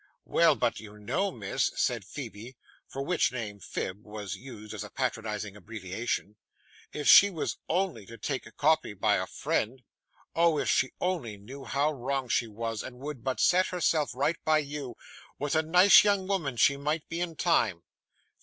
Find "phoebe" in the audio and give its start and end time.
2.05-2.57